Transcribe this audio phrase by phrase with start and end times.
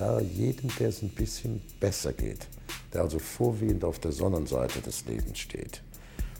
[0.00, 2.46] sage jedem, der es ein bisschen besser geht,
[2.94, 5.82] der also vorwiegend auf der Sonnenseite des Lebens steht,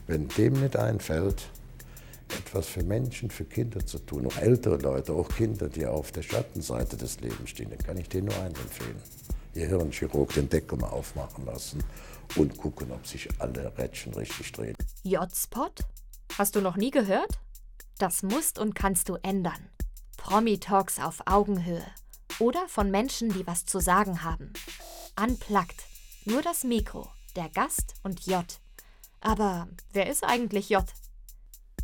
[0.07, 1.47] wenn dem nicht einfällt,
[2.29, 6.23] etwas für Menschen, für Kinder zu tun, auch ältere Leute, auch Kinder, die auf der
[6.23, 8.99] Schattenseite des Lebens stehen, dann kann ich denen nur eins empfehlen.
[9.53, 11.83] Ihr Hirnchirurg den Deckel mal aufmachen lassen
[12.37, 14.75] und gucken, ob sich alle Rädchen richtig drehen.
[15.03, 15.69] J-Spot?
[16.35, 17.37] Hast du noch nie gehört?
[17.99, 19.69] Das musst und kannst du ändern.
[20.17, 21.85] Promi-Talks auf Augenhöhe.
[22.41, 24.51] Oder von Menschen, die was zu sagen haben.
[25.15, 25.85] Unplugged.
[26.25, 28.43] Nur das Mikro, der Gast und J.
[29.19, 30.83] Aber wer ist eigentlich J?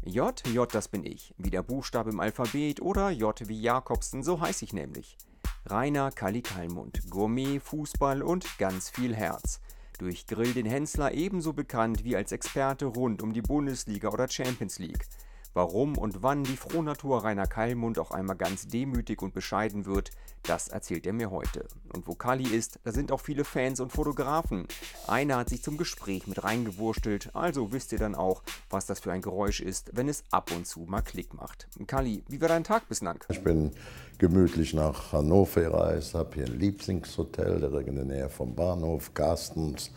[0.04, 1.36] J, J, das bin ich.
[1.38, 5.20] Wie der Buchstabe im Alphabet oder J wie Jakobsen, so heiße ich nämlich.
[5.68, 9.60] Rainer Kalli Kalmund, Gourmet, Fußball und ganz viel Herz.
[10.00, 14.80] Durch Grill den Hensler ebenso bekannt wie als Experte rund um die Bundesliga oder Champions
[14.80, 15.06] League.
[15.54, 20.12] Warum und wann die Frohnatur Rainer Kallmund auch einmal ganz demütig und bescheiden wird,
[20.44, 21.68] das erzählt er mir heute.
[21.94, 24.68] Und wo Kalli ist, da sind auch viele Fans und Fotografen.
[25.08, 29.12] Einer hat sich zum Gespräch mit reingewurstelt, also wisst ihr dann auch, was das für
[29.12, 31.68] ein Geräusch ist, wenn es ab und zu mal Klick macht.
[31.88, 33.23] Kalli, wie war dein Tag bislang?
[33.30, 33.72] Ich bin
[34.18, 39.92] gemütlich nach Hannover gereist, habe hier ein Lieblingshotel direkt in der Nähe vom Bahnhof, Carstens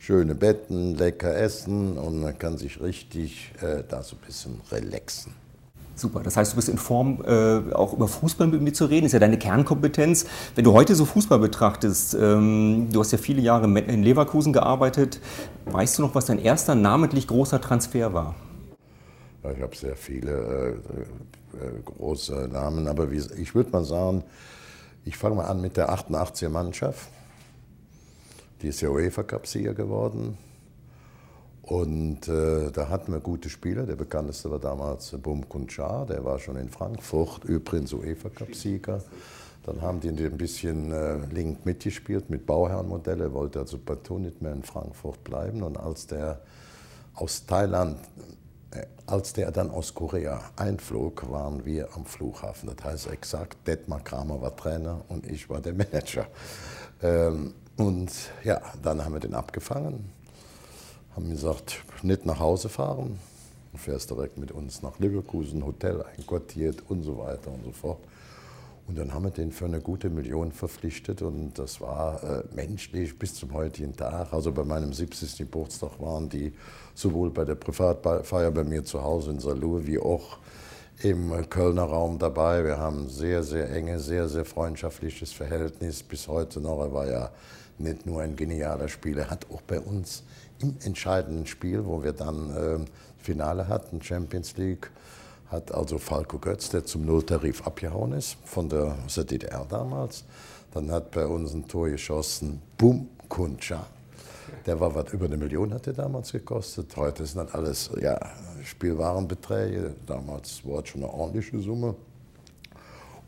[0.00, 5.34] schöne Betten, lecker essen und man kann sich richtig äh, da so ein bisschen relaxen.
[5.94, 9.04] Super, das heißt, du bist in Form, äh, auch über Fußball mit mir zu reden,
[9.04, 10.24] ist ja deine Kernkompetenz.
[10.54, 15.20] Wenn du heute so Fußball betrachtest, ähm, du hast ja viele Jahre in Leverkusen gearbeitet,
[15.66, 18.34] weißt du noch, was dein erster namentlich großer Transfer war?
[19.44, 20.70] Ja, ich habe sehr viele äh,
[21.58, 24.24] äh, große Namen, aber wie, ich würde mal sagen,
[25.04, 27.08] ich fange mal an mit der 88er Mannschaft.
[28.62, 30.36] Die ist ja UEFA-Cup-Sieger geworden.
[31.62, 33.86] Und äh, da hatten wir gute Spieler.
[33.86, 39.02] Der bekannteste war damals Bum Kunchar, der war schon in Frankfurt, übrigens UEFA-Cup-Sieger.
[39.64, 44.42] Dann haben die ein bisschen äh, link mitgespielt mit Bauherrenmodelle, er wollte also partout nicht
[44.42, 45.62] mehr in Frankfurt bleiben.
[45.62, 46.40] Und als der
[47.14, 47.98] aus Thailand,
[48.72, 52.70] äh, als der dann aus Korea einflog, waren wir am Flughafen.
[52.74, 56.26] Das heißt exakt, Detmar Kramer war Trainer und ich war der Manager.
[57.02, 58.12] Ähm, und
[58.44, 60.10] ja, dann haben wir den abgefangen,
[61.16, 63.18] haben gesagt, nicht nach Hause fahren,
[63.72, 67.98] du fährst direkt mit uns nach Leverkusen, Hotel einquartiert und so weiter und so fort.
[68.86, 73.18] Und dann haben wir den für eine gute Million verpflichtet und das war äh, menschlich
[73.18, 74.32] bis zum heutigen Tag.
[74.32, 75.38] Also bei meinem 70.
[75.38, 76.52] Geburtstag waren die
[76.94, 80.38] sowohl bei der Privatfeier bei mir zu Hause in Salur wie auch
[81.02, 82.64] im Kölner Raum dabei.
[82.64, 86.80] Wir haben ein sehr, sehr enge, sehr, sehr freundschaftliches Verhältnis bis heute noch.
[86.80, 87.30] Er war ja
[87.80, 90.22] nicht nur ein genialer Spieler, hat auch bei uns
[90.60, 92.84] im entscheidenden Spiel, wo wir dann äh,
[93.18, 94.90] Finale hatten, Champions League,
[95.50, 100.24] hat also Falco Götz, der zum Nulltarif abgehauen ist, von der, aus DDR damals,
[100.72, 103.86] dann hat bei uns ein Tor geschossen, Bum Kuncha.
[104.66, 106.96] Der war was über eine Million, hat der damals gekostet.
[106.96, 108.18] Heute sind das alles ja,
[108.64, 109.94] Spielwarenbeträge.
[110.06, 111.94] Damals war es schon eine ordentliche Summe.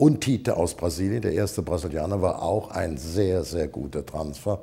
[0.02, 4.58] Und Tite aus Brasilien, der erste Brasilianer, war auch ein sehr, sehr guter Transfer.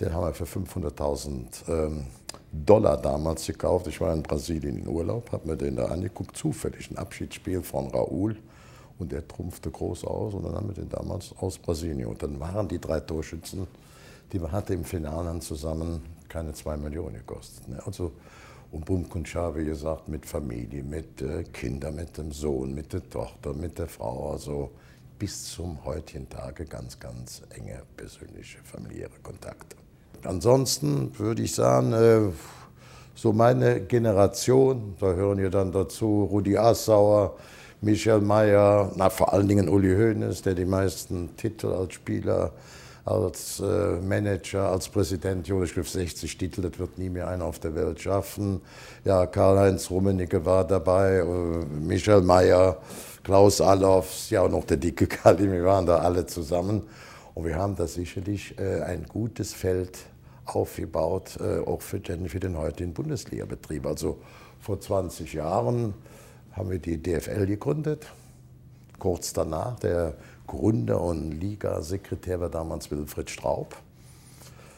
[0.00, 2.06] Den haben wir für 500.000 ähm,
[2.50, 3.86] Dollar damals gekauft.
[3.86, 7.92] Ich war in Brasilien in Urlaub, habe mir den da angeguckt, zufällig ein Abschiedsspiel von
[7.92, 8.34] Raúl.
[8.98, 12.08] Und der trumpfte groß aus und dann haben wir den damals aus Brasilien.
[12.08, 13.68] Und dann waren die drei Torschützen,
[14.32, 17.68] die wir hatten im Finale zusammen keine zwei Millionen gekostet.
[17.68, 17.80] Ne?
[17.86, 18.10] Also
[18.72, 23.52] und Bumkunschar, wie gesagt, mit Familie, mit äh, Kindern, mit dem Sohn, mit der Tochter,
[23.52, 24.32] mit der Frau.
[24.32, 24.70] Also
[25.18, 29.76] bis zum heutigen Tage ganz, ganz enge persönliche, familiäre Kontakte.
[30.24, 32.30] Ansonsten würde ich sagen, äh,
[33.14, 37.36] so meine Generation, da hören ja dann dazu Rudi Assauer,
[37.82, 42.52] Michael Mayer, na, vor allen Dingen Uli Hoeneß, der die meisten Titel als Spieler
[43.04, 47.58] als äh, Manager, als Präsident Jonas Griff 60 Titel, das wird nie mehr einer auf
[47.58, 48.60] der Welt schaffen.
[49.04, 52.78] Ja, Karl-Heinz Rummenigge war dabei, äh, Michael Mayer,
[53.24, 56.82] Klaus Allofs, ja und noch der dicke Kali, wir waren da alle zusammen.
[57.34, 59.98] Und wir haben da sicherlich äh, ein gutes Feld
[60.44, 63.86] aufgebaut, äh, auch für den, für den heutigen Bundesliga-Betrieb.
[63.86, 64.18] Also
[64.60, 65.94] vor 20 Jahren
[66.52, 68.06] haben wir die DFL gegründet.
[68.98, 70.14] Kurz danach, der
[70.52, 73.74] Gründer und Liga-Sekretär war damals Wilfried Straub.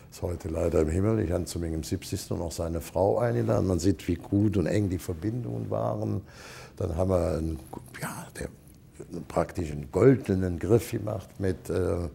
[0.08, 1.18] Ist heute leider im Himmel.
[1.18, 2.30] Ich habe zu mir im 70.
[2.30, 3.66] noch seine Frau eingeladen.
[3.66, 6.20] Man sieht, wie gut und eng die Verbindungen waren.
[6.76, 7.58] Dann haben wir einen,
[8.00, 8.50] ja, der,
[9.26, 12.08] praktisch einen goldenen Griff gemacht mit äh,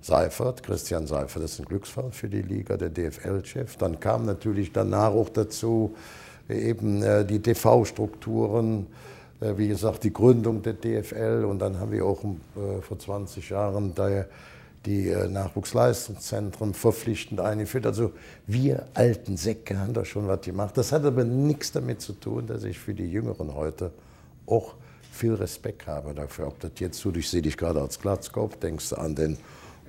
[0.00, 1.44] Seifert, Christian Seifert.
[1.44, 3.76] Das ist ein Glücksfall für die Liga, der DFL-Chef.
[3.76, 5.94] Dann kam natürlich danach auch dazu
[6.48, 8.88] eben äh, die TV-Strukturen
[9.40, 13.92] wie gesagt, die Gründung der DFL und dann haben wir auch äh, vor 20 Jahren
[14.86, 17.86] die äh, Nachwuchsleistungszentren verpflichtend eingeführt.
[17.86, 18.12] Also
[18.46, 20.76] wir alten Säcke haben da schon was gemacht.
[20.76, 23.92] Das hat aber nichts damit zu tun, dass ich für die Jüngeren heute
[24.46, 24.74] auch
[25.10, 26.48] viel Respekt habe dafür.
[26.48, 29.38] Ob das jetzt so, ich sehe dich gerade als Glatzkopf, denkst du an den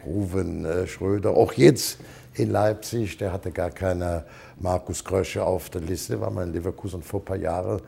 [0.06, 1.98] Ruven äh, Schröder, auch jetzt
[2.36, 4.26] in Leipzig, der hatte gar keine
[4.60, 7.82] Markus Krösche auf der Liste, war mal in Leverkusen vor ein paar Jahren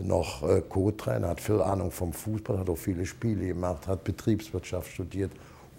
[0.00, 4.92] noch äh, Co-Trainer, hat viel Ahnung vom Fußball, hat auch viele Spiele gemacht, hat Betriebswirtschaft
[4.92, 5.32] studiert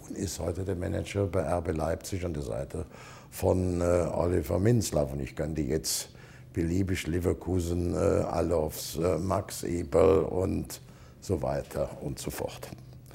[0.06, 2.84] und ist heute der Manager bei RB Leipzig an der Seite
[3.30, 5.12] von äh, Oliver Minzlaff.
[5.12, 6.08] Und ich kann die jetzt
[6.52, 10.80] beliebig Leverkusen, äh, Allofs, äh, Max Ebel und
[11.20, 12.68] so weiter und so fort.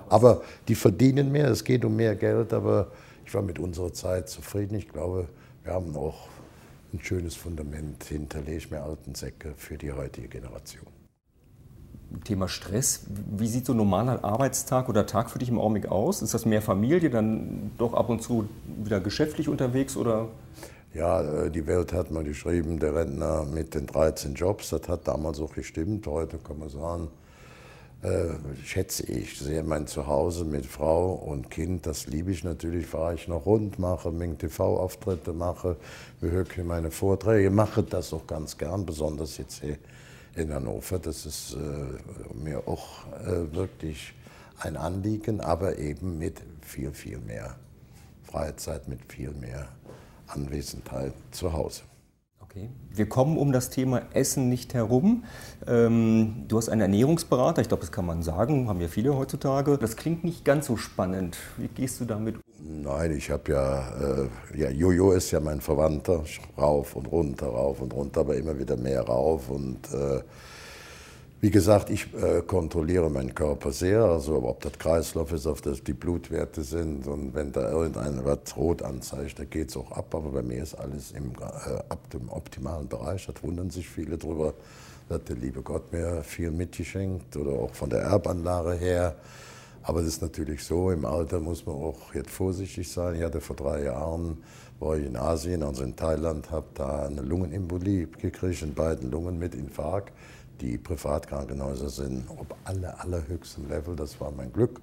[0.09, 2.87] Aber die verdienen mehr, es geht um mehr Geld, aber
[3.25, 4.75] ich war mit unserer Zeit zufrieden.
[4.75, 5.27] Ich glaube,
[5.63, 6.27] wir haben auch
[6.93, 10.87] ein schönes Fundament hinterlegt, mehr alten Säcke für die heutige Generation.
[12.23, 13.05] Thema Stress.
[13.09, 16.21] Wie sieht so ein normaler Arbeitstag oder Tag für dich im Augenblick aus?
[16.21, 18.47] Ist das mehr Familie, dann doch ab und zu
[18.83, 20.27] wieder geschäftlich unterwegs oder?
[20.93, 25.07] Ja, äh, die Welt hat mal geschrieben, der Rentner mit den 13 Jobs, das hat
[25.07, 26.05] damals auch gestimmt.
[26.05, 27.07] Heute kann man sagen,
[28.03, 28.35] äh,
[28.65, 31.85] schätze ich sehr mein Zuhause mit Frau und Kind.
[31.85, 35.77] Das liebe ich natürlich, fahre ich noch rund, mache Ming TV-Auftritte, mache,
[36.19, 39.77] behöke meine Vorträge, mache das auch ganz gern, besonders jetzt hier
[40.35, 40.99] in Hannover.
[40.99, 44.13] Das ist äh, mir auch äh, wirklich
[44.59, 47.55] ein Anliegen, aber eben mit viel, viel mehr
[48.23, 49.69] Freizeit, mit viel mehr
[50.27, 51.83] Anwesenheit zu Hause.
[52.55, 52.69] Okay.
[52.91, 55.23] Wir kommen um das Thema Essen nicht herum.
[55.65, 59.79] Ähm, du hast einen Ernährungsberater, ich glaube, das kann man sagen, haben ja viele heutzutage.
[59.79, 61.35] Das klingt nicht ganz so spannend.
[61.57, 62.43] Wie gehst du damit um?
[62.83, 66.23] Nein, ich habe ja, äh, ja, Jojo ist ja mein Verwandter,
[66.55, 70.21] rauf und runter, rauf und runter, aber immer wieder mehr rauf und äh,
[71.43, 75.83] wie gesagt, ich äh, kontrolliere meinen Körper sehr, also ob das Kreislauf ist, ob das
[75.83, 80.15] die Blutwerte sind und wenn da irgendein was rot anzeigt, da geht es auch ab,
[80.15, 84.17] aber bei mir ist alles im, äh, ab dem optimalen Bereich, da wundern sich viele
[84.17, 84.53] drüber,
[85.09, 89.15] da hat der liebe Gott mir viel mitgeschenkt oder auch von der Erbanlage her.
[89.81, 93.15] Aber das ist natürlich so, im Alter muss man auch jetzt vorsichtig sein.
[93.15, 94.37] Ich hatte vor drei Jahren,
[94.79, 99.37] war ich in Asien, also in Thailand, habe da eine Lungenembolie gekriegt, in beiden Lungen
[99.37, 100.13] mit Infarkt
[100.63, 103.95] die Privatkrankenhäuser sind auf aller, allerhöchstem Level.
[103.95, 104.79] Das war mein Glück.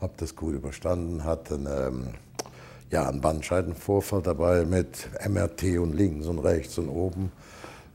[0.00, 2.14] Habe das gut überstanden, hatte einen,
[2.90, 7.32] ja, einen Bandscheidenvorfall dabei mit MRT und links und rechts und oben.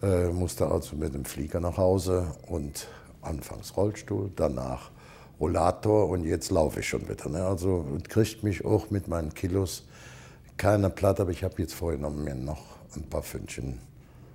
[0.01, 2.88] Äh, musste also mit dem Flieger nach Hause und
[3.21, 4.89] anfangs Rollstuhl, danach
[5.39, 7.29] Rollator und jetzt laufe ich schon wieder.
[7.29, 7.45] Ne?
[7.45, 9.85] Also kriegt mich auch mit meinen Kilos
[10.57, 12.63] keiner platt, aber ich habe jetzt vorgenommen, mir noch
[12.95, 13.79] ein paar Fündchen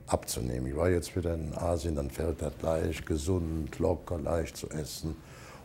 [0.06, 0.66] abzunehmen.
[0.66, 5.16] Ich war jetzt wieder in Asien, dann fällt das leicht, gesund, locker, leicht zu essen.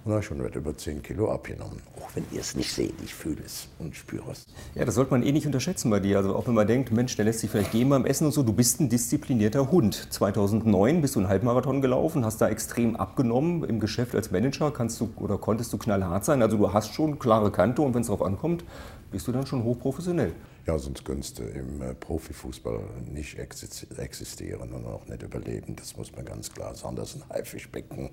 [0.04, 1.80] Und habe schon über 10 Kilo abgenommen.
[1.96, 4.48] Auch wenn ihr es nicht seht, ich fühle es und spüre es.
[4.74, 6.18] Ja, das sollte man eh nicht unterschätzen bei dir.
[6.18, 8.42] Also auch wenn man denkt, Mensch, der lässt sich vielleicht gehen beim Essen und so.
[8.42, 10.08] Du bist ein disziplinierter Hund.
[10.12, 13.64] 2009 bist du einen Halbmarathon gelaufen, hast da extrem abgenommen.
[13.64, 16.42] Im Geschäft als Manager kannst du oder konntest du knallhart sein.
[16.42, 18.64] Also du hast schon klare Kante und wenn es darauf ankommt,
[19.12, 20.34] bist du dann schon hochprofessionell.
[20.68, 22.82] Ja, sonst könntest im äh, Profifußball
[23.12, 25.76] nicht existieren und auch nicht überleben.
[25.76, 26.96] Das muss man ganz klar sagen.
[26.96, 28.12] Das ist ein Haifischbecken.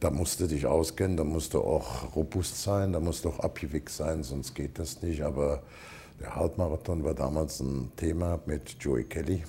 [0.00, 3.40] Da musst du dich auskennen, da musst du auch robust sein, da musst du auch
[3.40, 5.22] abgewichst sein, sonst geht das nicht.
[5.22, 5.62] Aber
[6.18, 9.44] der Halbmarathon war damals ein Thema mit Joey Kelly.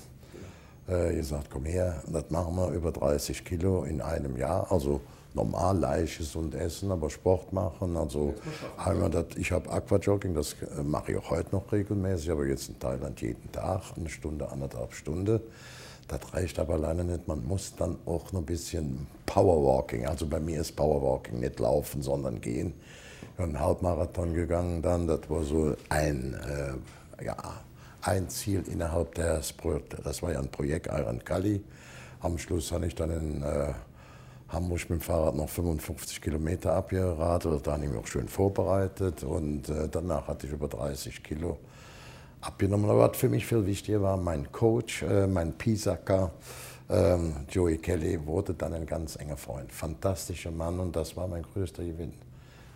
[0.90, 4.70] Äh, ihr sagt, komm her, das machen wir über 30 Kilo in einem Jahr.
[4.70, 5.00] Also
[5.34, 7.98] normal leicht gesund essen, aber Sport machen.
[7.98, 8.34] Also
[8.78, 12.70] einmal das, ich habe Aquajogging, das äh, mache ich auch heute noch regelmäßig, aber jetzt
[12.70, 15.40] in Thailand jeden Tag, eine Stunde, anderthalb Stunden.
[16.08, 17.28] Das reicht aber alleine nicht.
[17.28, 20.06] Man muss dann auch noch ein bisschen Powerwalking.
[20.06, 22.74] Also bei mir ist Powerwalking nicht laufen, sondern gehen.
[23.22, 25.08] Ich bin einen Halbmarathon gegangen dann.
[25.08, 26.34] Das war so ein,
[27.20, 27.38] äh, ja,
[28.02, 29.96] ein Ziel innerhalb des Projekts.
[30.04, 31.64] Das war ja ein Projekt Iron Kali.
[32.20, 33.74] Am Schluss habe ich dann in äh,
[34.52, 37.66] Hamburg mit dem Fahrrad noch 55 Kilometer abgeradelt.
[37.66, 41.58] Da habe ich mich auch schön vorbereitet und äh, danach hatte ich über 30 Kilo
[42.42, 42.90] abgenommen.
[42.90, 46.32] Aber was für mich viel wichtiger war, mein Coach, äh, mein Pisacker,
[46.90, 49.72] ähm, Joey Kelly, wurde dann ein ganz enger Freund.
[49.72, 52.14] Fantastischer Mann und das war mein größter Gewinn.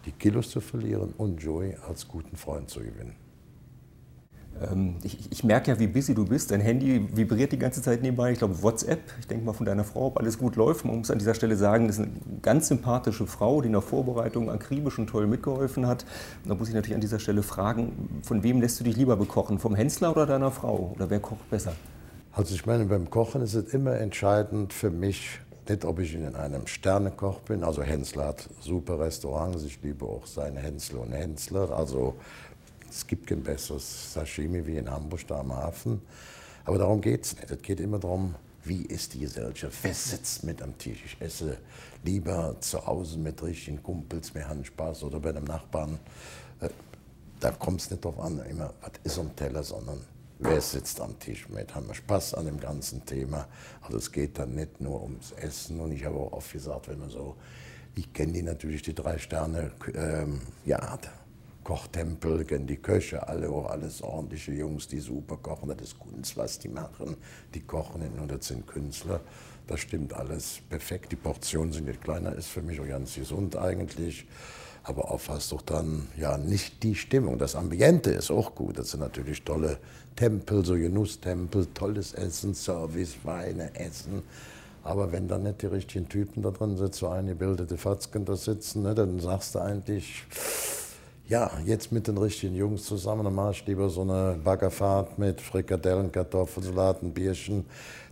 [0.05, 3.24] Die Kilos zu verlieren und Joey als guten Freund zu gewinnen.
[4.61, 6.51] Ähm, ich, ich, merke ja, wie busy du bist.
[6.51, 8.31] Dein Handy vibriert die ganze Zeit nebenbei.
[8.31, 9.01] Ich glaube, WhatsApp.
[9.19, 10.85] Ich denke mal von deiner Frau, ob alles gut läuft.
[10.85, 13.81] Man muss an dieser Stelle sagen, das ist eine ganz sympathische Frau, die in der
[13.81, 16.05] Vorbereitung akribisch und toll mitgeholfen hat.
[16.43, 19.17] Und da muss ich natürlich an dieser Stelle fragen, von wem lässt du dich lieber
[19.17, 19.59] bekochen?
[19.59, 20.93] Vom Hensler oder deiner Frau?
[20.95, 21.73] Oder wer kocht besser?
[22.31, 26.35] Also ich meine, beim Kochen ist es immer entscheidend für mich, nicht ob ich in
[26.35, 27.63] einem Sternekoch bin.
[27.63, 29.63] Also Hensler hat super Restaurants.
[29.63, 31.71] Ich liebe auch seine Hensler und Hensler.
[31.71, 32.15] Also
[32.89, 36.01] es gibt kein besseres Sashimi wie in Hamburg da am Hafen.
[36.65, 37.51] Aber darum geht es nicht.
[37.51, 39.77] Es geht immer darum, wie ist die Gesellschaft?
[39.83, 41.03] Wer sitzt mit am Tisch?
[41.05, 41.57] Ich esse
[42.03, 45.99] lieber zu Hause mit richtigen Kumpels, wir haben Spaß oder bei einem Nachbarn.
[46.59, 46.69] Äh,
[47.39, 49.99] da kommt es nicht darauf an, immer, was ist am Teller, sondern
[50.39, 53.47] wer sitzt am Tisch mit, haben wir Spaß an dem ganzen Thema.
[53.81, 56.99] Also es geht dann nicht nur ums Essen und ich habe auch oft gesagt, wenn
[56.99, 57.35] man so,
[57.95, 60.97] ich kenne die natürlich, die drei Sterne, ähm, ja,
[61.65, 65.67] Kochtempel, kennen die Köche, alle auch alles ordentliche Jungs, die super kochen.
[65.67, 67.17] Das ist Kunst, was die machen.
[67.55, 69.19] Die kochen nur, das sind Künstler.
[69.65, 71.11] Das stimmt alles perfekt.
[71.11, 74.27] Die Portionen sind nicht kleiner, ist für mich auch ganz gesund eigentlich.
[74.83, 77.39] Aber oft hast du dann ja nicht die Stimmung.
[77.39, 78.77] Das Ambiente ist auch gut.
[78.77, 79.79] Das sind natürlich tolle
[80.15, 84.21] Tempel, so Genusstempel, tolles Essen, Service, Weine, Essen.
[84.83, 88.83] Aber wenn dann nicht die richtigen Typen da drin sitzen, so eingebildete Fatzken da sitzen,
[88.83, 90.27] ne, dann sagst du eigentlich,
[91.27, 95.41] ja, jetzt mit den richtigen Jungs zusammen, dann mache ich lieber so eine Baggerfahrt mit
[95.41, 97.65] Frikadellen, Kartoffelsalat, ein Bierchen.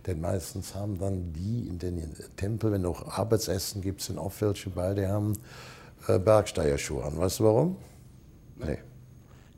[0.06, 4.70] Denn meistens haben dann die in den Tempel, wenn auch Arbeitsessen gibt, sind auch welche
[4.70, 5.34] bei, die haben
[6.08, 7.16] äh, Bergsteigerschuhe an.
[7.16, 7.76] Weißt du warum?
[8.56, 8.78] Nee.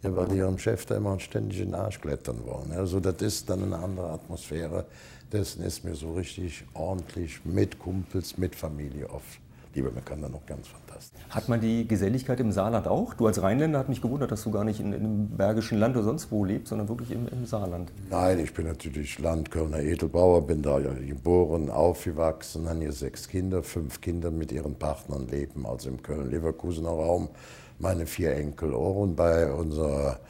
[0.03, 2.71] Ja, weil die ihrem Chef da immer ständig in den Arsch klettern wollen.
[2.73, 4.85] Also das ist dann eine andere Atmosphäre.
[5.33, 9.41] Dessen ist mir so richtig ordentlich mit Kumpels, mit Familie oft
[10.05, 11.21] kann da noch ganz fantastisch.
[11.31, 13.15] Hat man die Geselligkeit im Saarland auch?
[13.15, 15.97] Du als Rheinländer hat mich gewundert, dass du gar nicht in, in einem bergischen Land
[15.97, 17.91] oder sonst wo lebst, sondern wirklich im, im Saarland.
[18.11, 24.01] Nein, ich bin natürlich Landkölner Edelbauer, bin da geboren, aufgewachsen, habe hier sechs Kinder, fünf
[24.01, 27.29] Kinder mit ihren Partnern leben, also im Köln-Leverkusener Raum.
[27.79, 30.21] Meine vier Enkel auch und bei unserer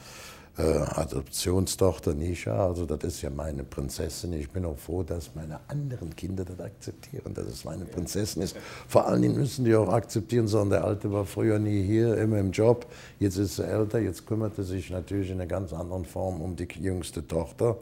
[0.58, 4.32] äh, Adoptionstochter Nisha, also das ist ja meine Prinzessin.
[4.32, 8.56] Ich bin auch froh, dass meine anderen Kinder das akzeptieren, dass es meine Prinzessin ist.
[8.88, 12.38] Vor allen Dingen müssen die auch akzeptieren, sondern der Alte war früher nie hier, immer
[12.38, 12.86] im Job.
[13.18, 16.56] Jetzt ist er älter, jetzt kümmert er sich natürlich in einer ganz anderen Form um
[16.56, 17.76] die jüngste Tochter.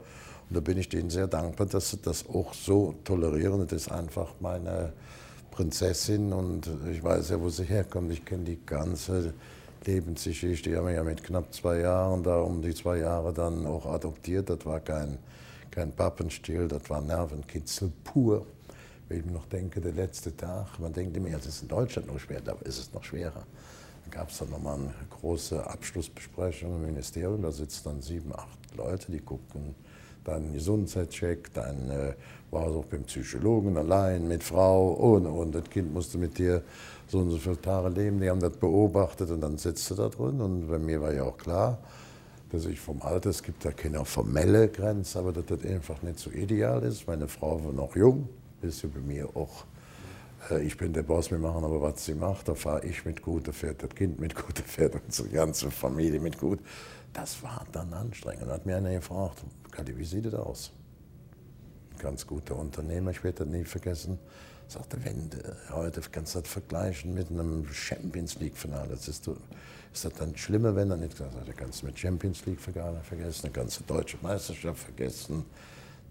[0.48, 3.60] Und da bin ich denen sehr dankbar, dass sie das auch so tolerieren.
[3.68, 4.92] Das ist einfach meine
[5.52, 8.10] Prinzessin und ich weiß ja, wo sie herkommt.
[8.10, 9.32] Ich kenne die ganze
[9.86, 10.70] Lebensgeschichte.
[10.70, 13.86] Ich habe mich ja mit knapp zwei Jahren, da um die zwei Jahre dann auch
[13.86, 14.50] adoptiert.
[14.50, 15.18] Das war kein,
[15.70, 18.46] kein Pappenstiel, das war Nervenkitzel pur.
[19.08, 22.18] Wenn ich noch denke, der letzte Tag, man denkt immer, es ist in Deutschland noch
[22.18, 23.44] schwer, aber ist es noch schwerer.
[24.04, 28.76] Da gab es dann nochmal eine große Abschlussbesprechung im Ministerium, da sitzen dann sieben, acht
[28.76, 29.74] Leute, die gucken
[30.24, 32.14] dann Gesundheitscheck, dann äh,
[32.50, 36.62] war es auch beim Psychologen allein, mit Frau, und, und das Kind musste mit dir
[37.08, 38.20] so und so viele Tage leben.
[38.20, 40.40] Die haben das beobachtet und dann sitzt du da drin.
[40.40, 41.78] Und bei mir war ja auch klar,
[42.50, 46.18] dass ich vom Alter, es gibt ja keine formelle Grenze, aber dass das einfach nicht
[46.18, 47.06] so ideal ist.
[47.06, 48.28] Meine Frau war noch jung,
[48.62, 49.64] ist ja bei mir auch.
[50.50, 52.48] Äh, ich bin der Boss, wir machen aber, was sie macht.
[52.48, 55.70] Da fahre ich mit gut, da fährt das Kind mit gut, da fährt unsere ganze
[55.70, 56.60] Familie mit gut.
[57.12, 58.48] Das war dann anstrengend.
[58.48, 60.72] Da hat mir einer gefragt, Kali, wie sieht das aus?
[61.92, 64.18] Ein ganz guter Unternehmer, ich werde das nie vergessen
[64.68, 65.38] sagte, wenn du
[65.70, 68.94] heute kannst du das vergleichen mit einem Champions League-Finale.
[68.94, 69.28] Ist, ist
[70.04, 73.52] das dann schlimmer, wenn er nicht gesagt hat, kannst du mit Champions League-Finale vergessen, dann
[73.52, 75.44] kannst du Deutsche Meisterschaft vergessen.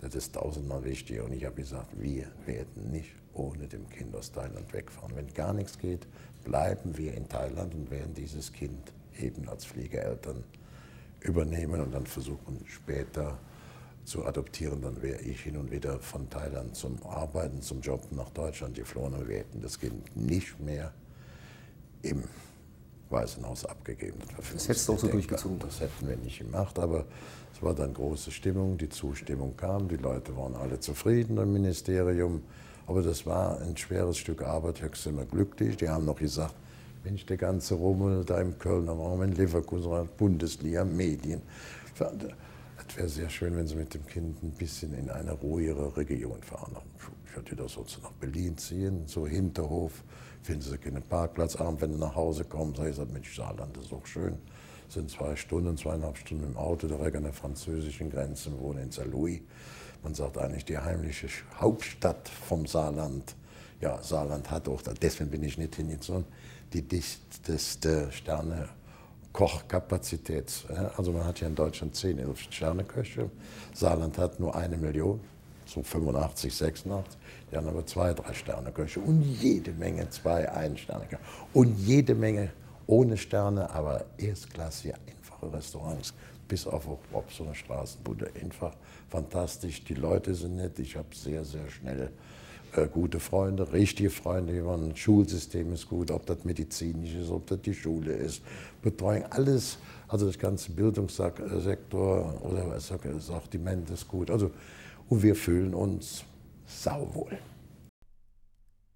[0.01, 1.23] Das ist tausendmal wichtiger.
[1.23, 5.15] Und ich habe gesagt, wir werden nicht ohne dem Kind aus Thailand wegfahren.
[5.15, 6.07] Wenn gar nichts geht,
[6.43, 10.43] bleiben wir in Thailand und werden dieses Kind eben als Fliegereltern
[11.21, 13.37] übernehmen und dann versuchen später
[14.05, 18.29] zu adoptieren, dann wäre ich hin und wieder von Thailand zum Arbeiten, zum Job nach
[18.31, 20.91] Deutschland geflohen und wir hätten das Kind nicht mehr
[22.01, 22.23] im
[23.09, 24.19] Waisenhaus abgegeben.
[24.35, 25.59] Das, das hättest du auch so durchgezogen.
[25.59, 27.05] Das hätten wir nicht gemacht, aber
[27.53, 32.41] es war dann große Stimmung, die Zustimmung kam, die Leute waren alle zufrieden im Ministerium,
[32.87, 35.77] aber das war ein schweres Stück Arbeit, ich war immer glücklich.
[35.77, 36.55] Die haben noch gesagt,
[37.03, 41.41] Mensch, der ganze Rummel da im Kölner Raum, in Leverkusen, Bundesliga, Medien,
[42.87, 46.41] es wäre sehr schön, wenn Sie mit dem Kind ein bisschen in eine ruhigere Region
[46.41, 46.75] fahren.
[47.25, 50.03] Ich würde da so nach Berlin ziehen, so Hinterhof,
[50.41, 51.55] finden Sie keinen Parkplatz.
[51.55, 54.37] Abend, wenn Sie nach Hause kommen, sage ich, Mensch, Saarland ist auch schön.
[54.93, 59.41] Sind zwei Stunden, zweieinhalb Stunden im Auto direkt an der französischen Grenze, wohnen in Saarlouis.
[60.03, 63.35] Man sagt eigentlich die heimliche Hauptstadt vom Saarland.
[63.81, 66.25] Ja, Saarland hat auch, deswegen bin ich nicht hingezogen,
[66.73, 68.69] die dichteste Sterne
[69.31, 70.63] Kochkapazität.
[70.95, 73.31] Also man hat ja in Deutschland 10, 11 Sterneköche.
[73.73, 75.19] Saarland hat nur eine Million,
[75.65, 77.17] so 85, 86.
[77.51, 81.17] Die haben aber zwei, drei Sterneköche und jede Menge zwei, ein Sterneköche.
[81.51, 82.51] Und jede Menge
[82.87, 86.13] ohne Sterne, aber erstklassige, einfache Restaurants.
[86.47, 86.87] Bis auf
[87.29, 88.31] so eine Straßenbude.
[88.39, 88.75] Einfach
[89.09, 89.83] fantastisch.
[89.85, 90.77] Die Leute sind nett.
[90.79, 92.11] Ich habe sehr, sehr schnell
[92.75, 97.61] äh, gute Freunde, richtige Freunde, das Schulsystem ist gut, ob das medizinisch ist, ob das
[97.61, 98.41] die Schule ist,
[98.81, 104.31] Betreuung, alles, also das ganze Bildungssektor oder das Sortiment ist gut.
[104.31, 104.49] Also,
[105.07, 106.23] und wir fühlen uns
[106.65, 107.37] sauwohl.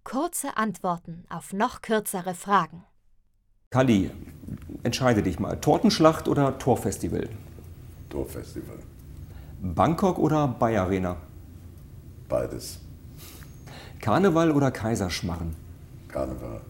[0.04, 2.84] Kurze Antworten auf noch kürzere Fragen.
[3.70, 4.10] Kali,
[4.84, 5.58] entscheide dich mal.
[5.60, 7.28] Tortenschlacht oder Torfestival?
[8.10, 8.80] Torfestival.
[9.62, 11.18] Bangkok oder Bayer Arena?
[12.30, 12.80] Beides.
[14.00, 15.54] Karneval oder Kaiserschmarren?
[16.08, 16.62] Karneval.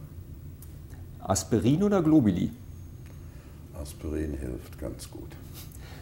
[1.20, 2.50] Aspirin oder Globuli?
[3.80, 5.30] Aspirin hilft ganz gut.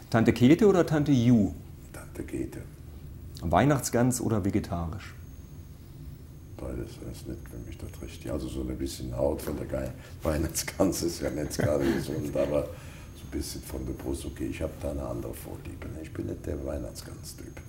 [0.09, 1.53] Tante Kete oder Tante Ju?
[1.93, 2.61] Tante Kete.
[3.41, 5.13] Weihnachtsgans oder vegetarisch?
[6.57, 8.33] Beides ist nicht für mich das Richtige.
[8.33, 13.23] Also so ein bisschen Haut von der Weihnachtsgans ist ja nicht gerade gesund, aber so
[13.23, 14.47] ein bisschen von der Brust okay.
[14.47, 15.87] Ich habe da eine andere Vorliebe.
[16.01, 17.61] Ich bin nicht der Weihnachtsgans-Typ.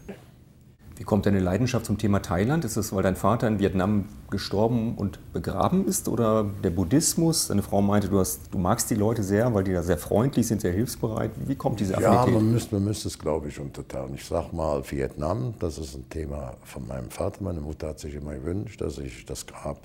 [0.99, 2.65] Wie kommt deine Leidenschaft zum Thema Thailand?
[2.65, 7.47] Ist es, weil dein Vater in Vietnam gestorben und begraben ist oder der Buddhismus?
[7.47, 10.49] Deine Frau meinte, du, hast, du magst die Leute sehr, weil die da sehr freundlich
[10.49, 11.31] sind, sehr hilfsbereit.
[11.47, 12.27] Wie kommt diese Affinität?
[12.27, 14.15] Ja, man müsste, man müsste es, glaube ich, unterteilen.
[14.17, 17.45] Ich sage mal Vietnam, das ist ein Thema von meinem Vater.
[17.45, 19.79] Meine Mutter hat sich immer gewünscht, dass ich das Grab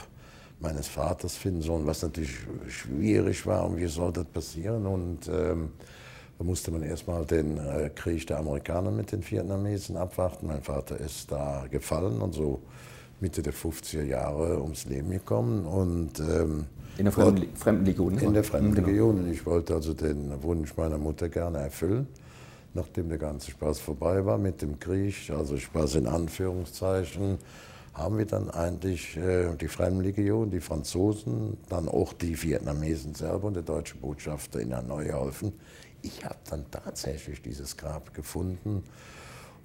[0.59, 2.39] meines Vaters finden soll, was natürlich
[2.69, 4.87] schwierig war und wie soll das passieren.
[4.87, 5.69] Und ähm,
[6.37, 10.47] da musste man erstmal den äh, Krieg der Amerikaner mit den Vietnamesen abwarten.
[10.47, 12.61] Mein Vater ist da gefallen und so
[13.19, 15.65] Mitte der 50er Jahre ums Leben gekommen.
[15.65, 16.65] Und, ähm,
[16.97, 18.17] in der Fremden Fremdenlegion?
[18.19, 19.15] In der Fremdenlegion.
[19.15, 19.27] Genau.
[19.27, 22.07] Und ich wollte also den Wunsch meiner Mutter gerne erfüllen,
[22.73, 27.37] nachdem der ganze Spaß vorbei war mit dem Krieg, also Spaß in Anführungszeichen,
[27.93, 33.53] haben wir dann eigentlich äh, die Fremdenlegion, die Franzosen, dann auch die Vietnamesen selber und
[33.53, 35.53] der deutsche Botschafter in Hanoi geholfen,
[36.03, 38.83] ich habe dann tatsächlich dieses Grab gefunden.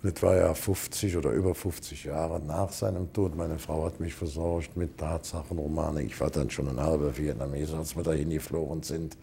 [0.01, 3.37] Und es war ja 50 oder über 50 Jahre nach seinem Tod.
[3.37, 6.07] Meine Frau hat mich versorgt mit Tatsachenromanen.
[6.07, 9.19] Ich war dann schon ein halber Vietnameser, als wir dahin geflogen sind.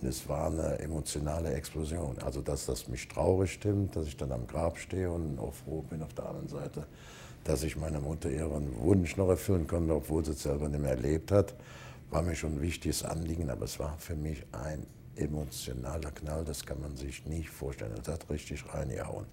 [0.00, 2.18] Und es war eine emotionale Explosion.
[2.20, 5.82] Also, dass das mich traurig stimmt, dass ich dann am Grab stehe und auch froh
[5.82, 6.86] bin auf der anderen Seite,
[7.42, 10.92] dass ich meiner Mutter ihren Wunsch noch erfüllen konnte, obwohl sie es selber nicht mehr
[10.92, 11.54] erlebt hat,
[12.10, 13.50] war mir schon ein wichtiges Anliegen.
[13.50, 17.92] Aber es war für mich ein emotionaler Knall, das kann man sich nicht vorstellen.
[17.96, 19.26] Das hat richtig reingehauen.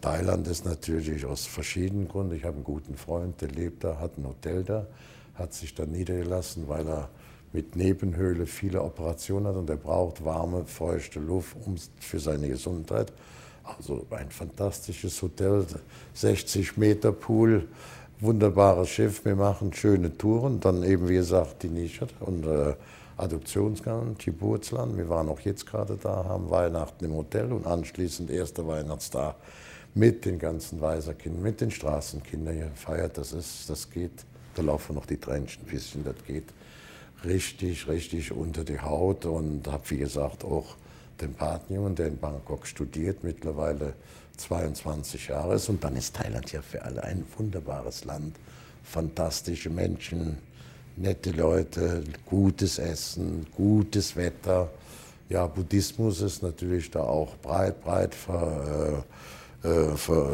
[0.00, 2.34] Thailand ist natürlich aus verschiedenen Gründen.
[2.34, 4.86] Ich habe einen guten Freund, der lebt da, hat ein Hotel da,
[5.34, 7.08] hat sich da niedergelassen, weil er
[7.52, 11.56] mit Nebenhöhle viele Operationen hat und er braucht warme, feuchte Luft
[12.00, 13.12] für seine Gesundheit.
[13.62, 15.64] Also ein fantastisches Hotel,
[16.14, 17.68] 60 Meter Pool,
[18.20, 19.24] wunderbares Schiff.
[19.24, 22.74] Wir machen schöne Touren, dann eben wie gesagt die Nische und äh,
[23.16, 24.96] Adoptionsland, Geburtsland.
[24.96, 29.36] Wir waren auch jetzt gerade da, haben Weihnachten im Hotel und anschließend erster Weihnachtstag
[29.94, 33.16] mit den ganzen Weiserkindern, mit den Straßenkindern gefeiert.
[33.16, 34.24] Das ist, das geht,
[34.56, 36.44] da laufen noch die Tränchen ein bisschen, das geht
[37.24, 40.76] richtig, richtig unter die Haut und habe, wie gesagt, auch
[41.20, 43.94] den Partnerjungen, der in Bangkok studiert, mittlerweile
[44.36, 45.68] 22 Jahre ist.
[45.68, 48.36] Und dann ist Thailand ja für alle ein wunderbares Land,
[48.82, 50.38] fantastische Menschen,
[50.96, 54.70] nette Leute, gutes Essen, gutes Wetter.
[55.28, 59.04] Ja, Buddhismus ist natürlich da auch breit, breit ver,
[59.64, 60.30] äh, äh ver,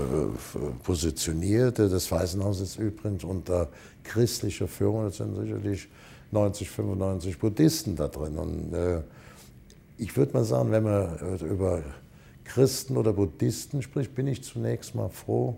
[0.56, 1.78] äh, positioniert.
[1.78, 3.68] Das Waisenhaus ist übrigens unter
[4.02, 5.88] christlicher Führung, das sind sicherlich
[6.32, 8.36] 90, 95 Buddhisten da drin.
[8.36, 9.02] Und äh,
[9.98, 11.82] ich würde mal sagen, wenn man über
[12.44, 15.56] Christen oder Buddhisten spricht, bin ich zunächst mal froh,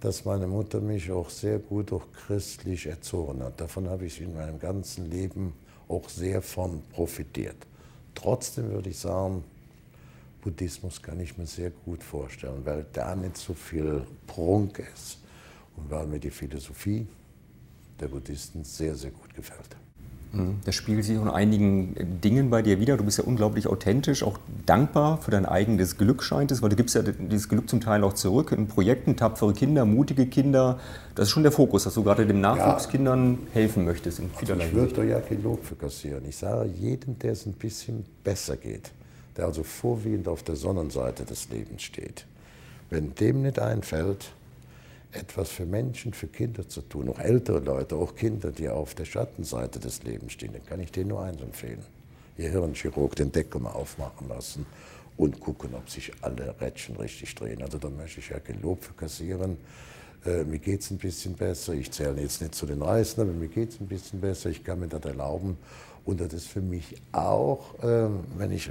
[0.00, 3.60] dass meine Mutter mich auch sehr gut auch christlich erzogen hat.
[3.60, 5.52] Davon habe ich in meinem ganzen Leben
[5.88, 7.56] auch sehr von profitiert.
[8.14, 9.44] Trotzdem würde ich sagen,
[10.40, 15.18] Buddhismus kann ich mir sehr gut vorstellen, weil da nicht so viel Prunk ist
[15.76, 17.06] und weil mir die Philosophie
[18.00, 19.76] der Buddhisten sehr, sehr gut gefällt.
[20.32, 20.60] Mhm.
[20.64, 22.96] Das spiegelt sich in einigen Dingen bei dir wieder.
[22.96, 26.76] Du bist ja unglaublich authentisch, auch dankbar für dein eigenes Glück scheint es, weil du
[26.76, 30.78] gibst ja dieses Glück zum Teil auch zurück in Projekten, tapfere Kinder, mutige Kinder.
[31.14, 33.54] Das ist schon der Fokus, dass du gerade den Nachwuchskindern ja.
[33.54, 36.22] helfen möchtest in vielerlei also Ich würde ja kein Lob für kassieren.
[36.28, 38.92] Ich sage jedem, der es ein bisschen besser geht,
[39.36, 42.26] der also vorwiegend auf der Sonnenseite des Lebens steht,
[42.88, 44.30] wenn dem nicht einfällt,
[45.12, 49.04] etwas für Menschen, für Kinder zu tun, auch ältere Leute, auch Kinder, die auf der
[49.04, 51.82] Schattenseite des Lebens stehen, dann kann ich denen nur eins empfehlen.
[52.38, 54.66] Ihr Hirnchirurg den Deckel mal aufmachen lassen
[55.16, 57.62] und gucken, ob sich alle Rädchen richtig drehen.
[57.62, 59.58] Also da möchte ich ja kein Lob für kassieren.
[60.24, 61.74] Äh, mir geht es ein bisschen besser.
[61.74, 64.48] Ich zähle jetzt nicht zu den Reißen, aber mir geht es ein bisschen besser.
[64.48, 65.58] Ich kann mir das erlauben.
[66.04, 68.70] Und das ist für mich auch, äh, wenn ich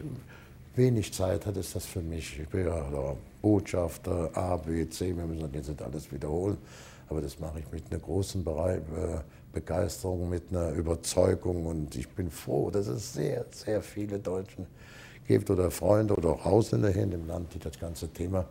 [0.80, 5.26] wenig Zeit hat, ist das für mich, ich bin ja Botschafter, A, B, C, wir
[5.26, 6.58] müssen das jetzt nicht alles wiederholen,
[7.08, 11.66] aber das mache ich mit einer großen Be Begeisterung, mit einer Überzeugung.
[11.66, 14.68] Und ich bin froh, dass es sehr, sehr viele Deutschen
[15.28, 18.46] gibt oder Freunde oder auch Ausländer hier in dem Land, die das ganze Thema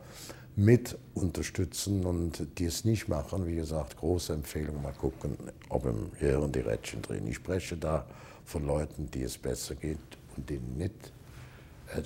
[0.57, 3.47] mit unterstützen und die es nicht machen.
[3.47, 5.37] Wie gesagt, große Empfehlung, mal gucken,
[5.69, 7.29] ob im Hirn die Rädchen drehen.
[7.29, 8.05] Ich spreche da
[8.45, 9.99] von Leuten, die es besser geht
[10.37, 11.13] und denen nicht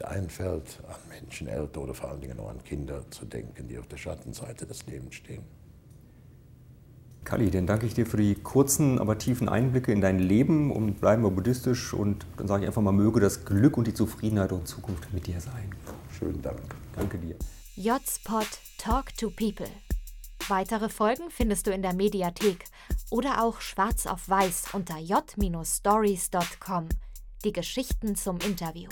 [0.05, 3.87] einfällt, an Menschen, älter oder vor allen Dingen auch an Kinder zu denken, die auf
[3.87, 5.43] der Schattenseite des Lebens stehen.
[7.25, 11.01] Kali, dann danke ich dir für die kurzen, aber tiefen Einblicke in dein Leben und
[11.01, 14.51] bleiben wir buddhistisch und dann sage ich einfach mal, möge das Glück und die Zufriedenheit
[14.51, 15.71] in Zukunft mit dir sein.
[16.19, 16.61] Schönen Dank.
[16.97, 17.37] Danke dir.
[17.77, 18.45] J-Spot
[18.79, 19.71] Talk to People.
[20.49, 22.65] Weitere Folgen findest du in der Mediathek
[23.11, 26.89] oder auch schwarz auf weiß unter j-stories.com.
[27.45, 28.89] Die Geschichten zum Interview.